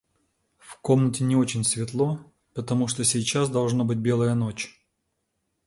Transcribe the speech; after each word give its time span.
В 0.57 0.81
комнате 0.81 1.23
не 1.23 1.35
очень 1.35 1.63
светло, 1.63 2.33
потому 2.55 2.87
что 2.87 3.03
сейчас, 3.03 3.51
должно 3.51 3.85
быть, 3.85 3.99
белая 3.99 4.33
ночь. 4.33 4.83